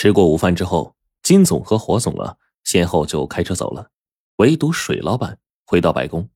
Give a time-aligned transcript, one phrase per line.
[0.00, 0.94] 吃过午饭之后，
[1.24, 3.90] 金总和火总啊，先后就开车走了，
[4.36, 6.30] 唯独水老板回到白宫，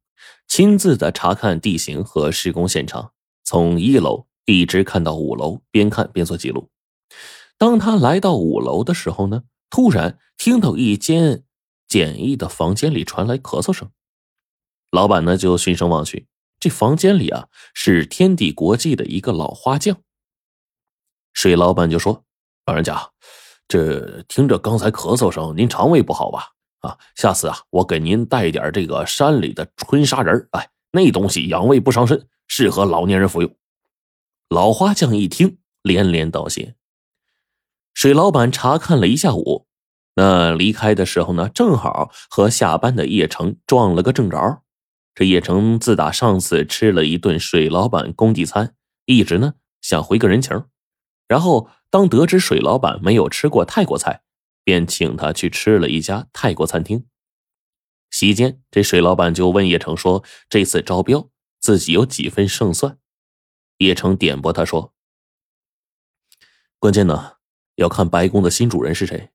[0.49, 3.13] 亲自的查看地形和施工现场，
[3.45, 6.71] 从一楼一直看到五楼，边看边做记录。
[7.57, 11.45] 当他来到五楼的时候呢，突然听到一间
[11.87, 13.93] 简易的房间里传来咳嗽声，
[14.91, 16.27] 老板呢就循声望去，
[16.59, 19.99] 这房间里啊是天地国际的一个老花匠。
[21.33, 22.25] 水老板就说
[22.67, 23.11] ：“老人家。”
[23.73, 26.49] 这听着刚才咳嗽声，您肠胃不好吧？
[26.81, 33.57] 啊，下次啊，我给您带点这个山里的春砂仁哎，那东西养胃不伤身，适合老年人服用。
[34.51, 36.75] 老花匠一听，连连道谢。
[37.95, 39.67] 水老板查看了一下午，
[40.17, 44.61] 那离开的时候呢，正好和下班的叶城撞了个正着。
[45.15, 48.75] 这叶城自打上次吃了一顿水老板工地餐，
[49.07, 50.63] 一直呢想回个人情，
[51.33, 51.71] 然后。
[51.93, 54.23] 当得知水老板没有吃过泰国菜，
[54.65, 57.07] 便请他去吃了一家泰国餐厅。
[58.11, 61.29] 席间，这水老板就问叶城说：“这次招标，
[61.61, 62.97] 自己有几分胜算？”
[63.77, 64.95] 叶城点拨他说
[66.81, 67.35] ：“关键呢，
[67.75, 69.29] 要看白宫的新主人是谁，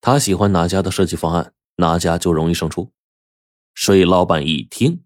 [0.00, 2.92] 他喜欢哪家的设计方案，哪家就容易胜出。”
[3.74, 5.02] 水老板一听，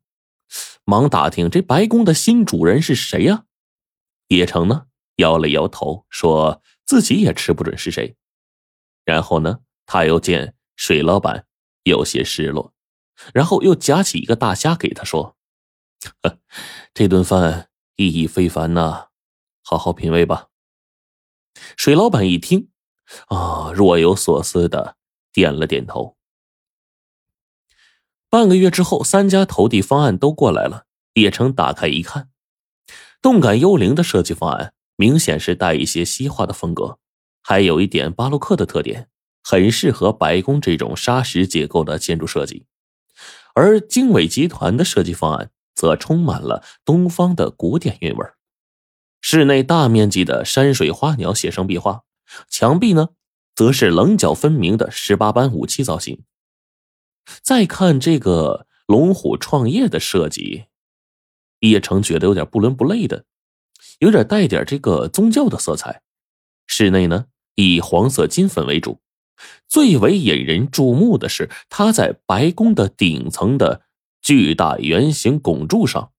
[0.84, 3.46] 忙打听这白宫的新主人是谁呀？
[4.28, 4.88] 叶城呢？
[5.20, 8.16] 摇了摇头，说自己也吃不准是谁。
[9.04, 11.46] 然后呢，他又见水老板
[11.84, 12.74] 有些失落，
[13.32, 15.36] 然后又夹起一个大虾给他说
[16.94, 19.08] ：“这顿饭意义非凡呐，
[19.62, 20.48] 好好品味吧。”
[21.76, 22.70] 水老板一听，
[23.28, 24.96] 啊，若有所思的
[25.32, 26.16] 点了点头。
[28.28, 30.86] 半个月之后，三家投递方案都过来了。
[31.14, 32.30] 叶城打开一看，
[33.20, 34.72] 动感幽灵的设计方案。
[35.00, 36.98] 明显是带一些西化的风格，
[37.40, 39.08] 还有一点巴洛克的特点，
[39.42, 42.66] 很适合白宫这种砂石结构的建筑设计。
[43.54, 48.26] 而经纬集团的设计方案则充满了东方的古典韵味
[49.22, 52.02] 室内大面积的山水花鸟写生壁画，
[52.50, 53.08] 墙壁呢
[53.54, 56.24] 则是棱角分明的十八般武器造型。
[57.40, 60.66] 再看这个龙虎创业的设计，
[61.60, 63.24] 叶城觉得有点不伦不类的。
[63.98, 66.02] 有点带点这个宗教的色彩，
[66.66, 69.00] 室内呢以黄色金粉为主，
[69.68, 73.82] 最为引人注目的是，它在白宫的顶层的
[74.22, 76.12] 巨大圆形拱柱上，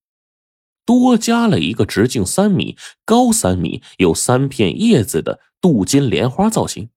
[0.85, 6.89] 多加了一个直径三米、高三米、有三片叶子的镀金莲花造型。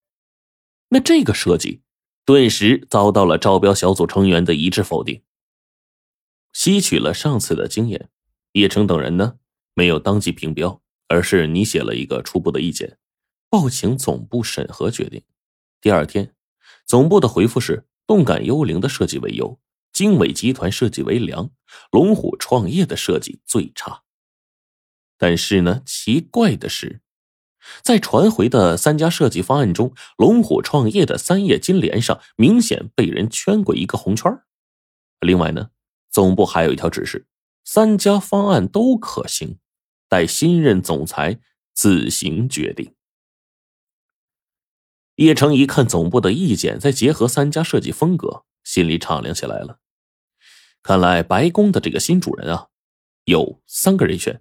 [0.89, 1.83] 那这个设计
[2.25, 5.23] 顿时遭到了招标小组成员的一致否定。
[6.53, 8.09] 吸取了上次的经验，
[8.53, 9.35] 叶城等人呢？
[9.75, 12.99] 没有当即评标，而是你写了一个初步的意见，
[13.51, 15.23] 报请总部审核决定。
[15.81, 16.35] 第二天，
[16.87, 19.59] 总部的回复是：动感幽灵的设计为优，
[19.93, 21.51] 经纬集团设计为良，
[21.91, 24.03] 龙虎创业的设计最差。
[25.19, 27.01] 但是呢，奇怪的是，
[27.83, 34.31] 在传回的三家设计方案中，龙虎创业的三叶金莲上明显被人圈过一个红圈。
[35.21, 35.71] 另外呢，
[36.11, 37.27] 总部还有一条指示：
[37.65, 39.59] 三家方案都可行。
[40.15, 41.41] 待新任总裁
[41.73, 42.95] 自行决定。
[45.17, 49.81] 叶城一看总部的意见，再结合三家设计风格，心里敞亮起来了。
[50.85, 52.69] 看来白宫的这个新主人啊，
[53.25, 54.41] 有三个人选：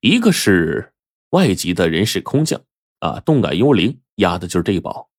[0.00, 0.94] 一个是
[1.30, 2.60] 外籍的人事空降
[2.98, 5.10] 啊，动感幽灵压的就是这一宝；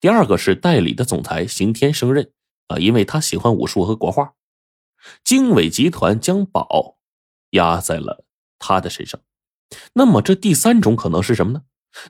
[0.00, 2.32] 第二个是代理的总裁刑天升任
[2.66, 4.34] 啊，因为他喜欢武术和国画；
[5.22, 6.98] 经纬集团将宝
[7.50, 8.24] 压在了。
[8.62, 9.20] 他的身上，
[9.94, 11.62] 那么这第三种可能是什么呢？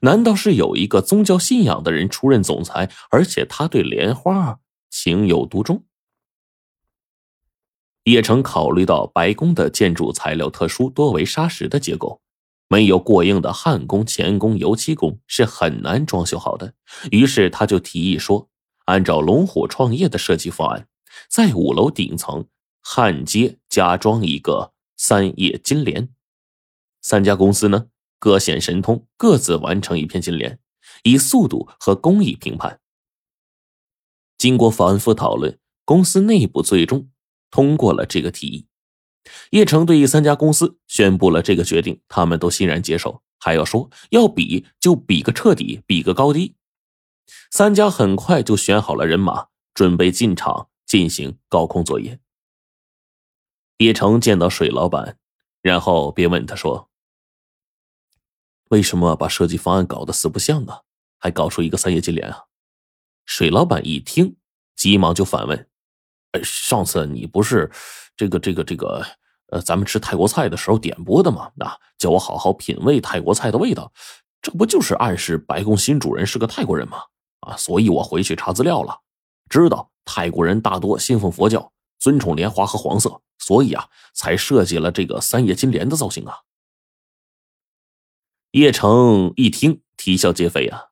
[0.02, 4.60] 难道是有一个宗教信仰的人出任总裁，而且他对莲花
[4.90, 5.84] 情有独钟？
[8.04, 12.20] 叶城考虑到白宫的建筑材料特殊，多为砂石的结构，
[12.68, 16.74] 没有过硬的焊工、钳工、油漆工是很难装修好的。
[17.10, 18.48] 于是他就提议说，
[18.84, 20.86] 按照龙虎创业的设计方案，
[21.28, 22.46] 在五楼顶层
[22.80, 26.08] 焊接加装一个三叶金莲。
[27.02, 27.88] 三家公司呢
[28.18, 30.60] 各显神通，各自完成一片金莲，
[31.02, 32.80] 以速度和工艺评判。
[34.38, 37.10] 经过反复讨论，公司内部最终
[37.50, 38.66] 通过了这个提议。
[39.50, 46.56] 叶城对三家公司宣布了这个决定，他们都欣然接受，还要说要比就比个彻底，比个高低。
[47.50, 52.20] 三家很快就选好了人马，准备进场进行高空作业。
[53.78, 55.18] 叶城见到水老板，
[55.60, 56.91] 然后便问他说。
[58.72, 60.72] 为什么把设计方案搞得四不像呢？
[61.18, 62.44] 还搞出一个三叶金莲啊？
[63.26, 64.36] 水老板一听，
[64.74, 65.68] 急忙就反问
[66.42, 67.70] ：“上次你不是
[68.16, 69.04] 这个这个这个
[69.48, 71.52] 呃，咱们吃泰国菜的时候点播的吗？
[71.58, 73.92] 啊，叫我好好品味泰国菜的味道，
[74.40, 76.96] 这不就是暗示白宫新主人是个泰国人吗？
[77.40, 78.98] 啊，所以我回去查资料了，
[79.50, 86.38] 知道泰国人大多信奉佛教，尊崇莲花和黄色，所以啊，才设计了这个三叶金莲的造型啊。”
[88.52, 90.88] 叶城一听，啼笑皆非啊！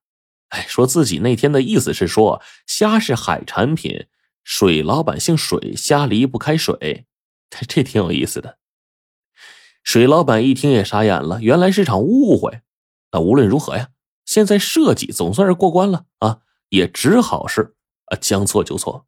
[0.48, 4.06] 哎，说自己那天的意思是说，虾是海产品，
[4.42, 7.04] 水老板姓水，虾离不开水，
[7.50, 8.56] 这这挺有意思的。
[9.84, 12.62] 水老板一听也傻眼了，原来是场误会。
[13.12, 13.90] 那无论如何呀，
[14.24, 16.38] 现在设计总算是过关了啊，
[16.70, 17.74] 也只好是
[18.06, 19.04] 啊将错就错。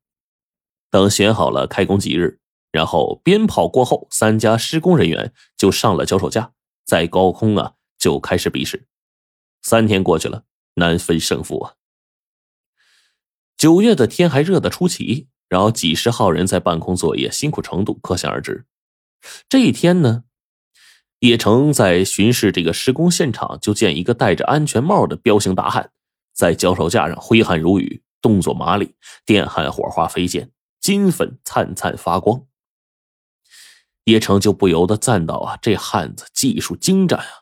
[0.90, 2.38] 等选好了开工吉日，
[2.70, 6.52] 然后鞭炮过后，三家施工人员就上了脚手架，
[6.84, 7.72] 在高空啊。
[8.02, 8.88] 就开始比试，
[9.62, 10.42] 三天过去了，
[10.74, 11.74] 难分胜负啊。
[13.56, 18.66] 九月的天还热得出奇，然后几十号人在半空作业，辛苦程度可想而知。
[19.48, 20.24] 这一天呢，
[21.20, 25.92] 叶城在巡视这个施工现场，就见一个戴着安全帽的彪形大汉
[26.32, 30.50] 在脚手架上挥汗如雨，动作麻利，电焊火花飞溅，
[30.80, 32.44] 金粉灿灿发光。
[34.06, 37.41] 叶城就不由得赞道：“啊，这汉子技术精湛啊！”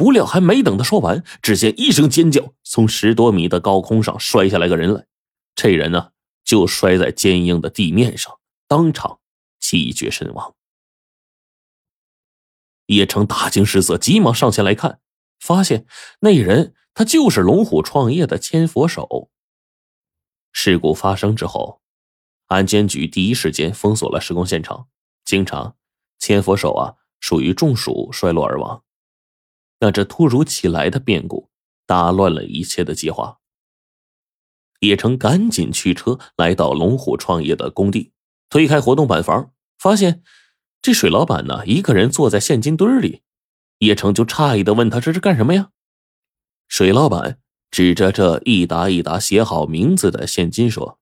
[0.00, 5.04] 不料还没等他说完，只见一声尖叫，从十多米的高空上摔下来个人来。
[5.54, 6.12] 这人呢，
[6.42, 9.20] 就摔在坚硬的地面上，当场
[9.58, 10.54] 气绝身亡。
[12.86, 15.00] 叶城大惊失色，急忙上前来看，
[15.38, 15.84] 发现
[16.20, 19.30] 那人他就是龙虎创业的千佛手。
[20.50, 21.82] 事故发生之后，
[22.46, 24.88] 安监局第一时间封锁了施工现场。
[25.26, 25.74] 经查，
[26.18, 28.82] 千佛手啊，属于中暑摔落而亡。
[29.80, 31.50] 那这突如其来的变故
[31.86, 33.38] 打乱了一切的计划。
[34.80, 38.12] 叶城赶紧驱车来到龙虎创业的工地，
[38.48, 40.22] 推开活动板房，发现
[40.80, 43.22] 这水老板呢一个人坐在现金堆里。
[43.78, 45.70] 叶城就诧异的问他：“这是干什么呀？”
[46.68, 47.40] 水老板
[47.70, 50.98] 指着这一沓一沓写好名字的现金说：“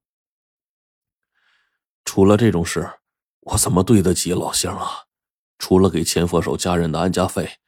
[2.04, 2.88] 出了这种事，
[3.40, 5.06] 我怎么对得起老乡啊？
[5.58, 7.58] 除了给钱佛手家人的安家费。”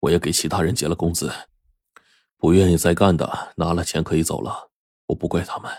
[0.00, 1.32] 我也给其他人结了工资，
[2.36, 4.70] 不愿意再干的拿了钱可以走了，
[5.06, 5.70] 我不怪他们。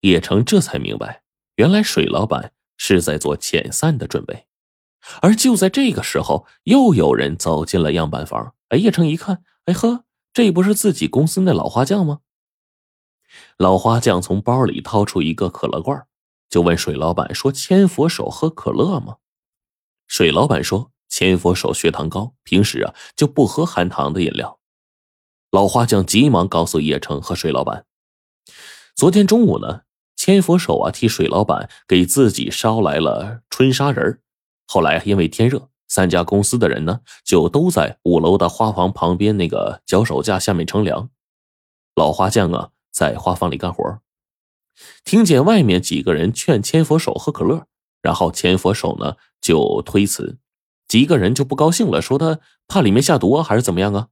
[0.00, 1.22] 叶城这才明白，
[1.56, 4.46] 原来水老板是在做遣散的准备。
[5.20, 8.54] 而就在这个时候，又有人走进了样板房。
[8.68, 12.20] 哎，叶城一看，哎呵，这不是自己公司那老花匠吗？
[13.56, 16.06] 老花匠从包里掏出一个可乐罐，
[16.48, 19.16] 就问水老板说：“千佛手喝可乐吗？”
[20.06, 20.91] 水老板说。
[21.12, 24.58] 千佛手血糖高，平时啊就不喝含糖的饮料。
[25.50, 27.84] 老花匠急忙告诉叶城和水老板，
[28.96, 29.82] 昨天中午呢，
[30.16, 34.22] 千佛手啊替水老板给自己捎来了春纱人
[34.66, 41.10] 后来因为天热，三家公司的人呢就都在五楼的花房旁边那个脚手架下面乘凉。
[41.94, 44.00] 老花匠啊在花房里干活，
[45.04, 47.66] 听见外面几个人劝千佛手喝可乐，
[48.00, 50.38] 然后千佛手呢就推辞。
[50.92, 54.08] 几个人就不高兴了，说他怕里面下毒啊，还是怎么样啊？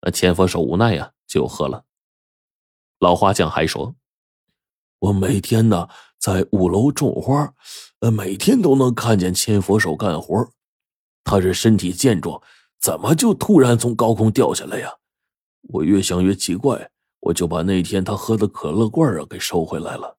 [0.00, 1.84] 呃，千佛手无奈呀，就喝了。
[2.98, 3.96] 老花匠还说
[5.00, 7.52] ：“我每天呢在五楼种花，
[8.00, 10.48] 呃，每天都能看见千佛手干活。
[11.22, 12.40] 他这身体健壮，
[12.80, 14.94] 怎么就突然从高空掉下来呀？
[15.64, 20.16] 我越想越奇怪，我就把那天他喝的可乐罐啊给收回来了。”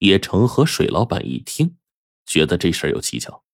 [0.00, 1.76] 叶城和水老板一听，
[2.24, 3.44] 觉得这事儿有蹊跷。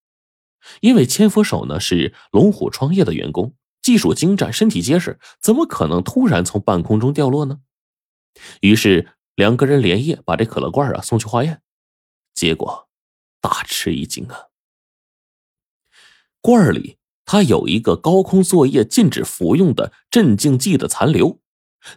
[0.80, 7.60] 因为千佛手呢是龙虎创业的员工，技术精湛，身体结实，怎么可能突然从半空中掉落呢？
[8.60, 11.62] 于是两个人连夜把这可乐罐啊送去化验，
[12.32, 12.88] 结果
[13.40, 14.46] 大吃一惊啊！
[16.40, 21.40] 罐里它有一个高空作业禁止服用的镇静剂的残留，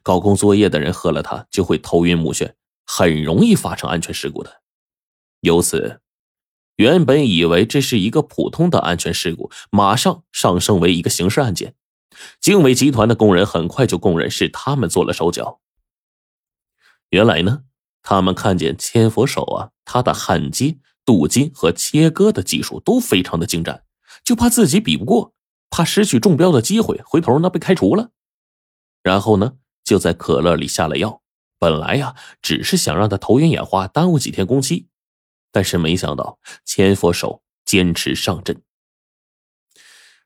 [0.02, 2.54] 高空作业的人喝了它就会头晕目眩，
[2.86, 4.62] 很容易发生安全事故的。
[5.42, 6.03] 由此。
[6.78, 11.76] 原本以为这是一个普通的安全事故，马上上升为一个刑事案件。
[12.40, 15.60] 经纬集团的工人很快就供认是他们做了手脚。
[17.10, 17.64] 原来呢，
[18.02, 23.84] 他们看见千佛手啊，他的焊接、镀金和切割的技术都非常的精湛，
[24.24, 25.34] 就怕自己比不过，
[25.70, 28.10] 怕失去中标的机会，回头呢被开除了。
[29.04, 29.54] 然后呢，
[29.84, 31.22] 就在可乐里下了药。
[31.60, 34.88] 本来呀，只是想让他头晕眼花，耽误几天工期。
[35.54, 38.62] 但是没想到，千佛手坚持上阵。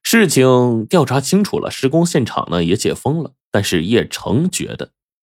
[0.01, 3.33] 事情调查清楚了，施工现场呢也解封了。
[3.51, 4.93] 但是叶成觉得，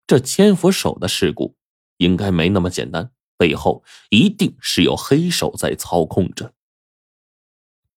[0.07, 1.57] 这千佛手的事故
[1.97, 6.55] 应该没那么简单，背后一定是有黑手在操控着。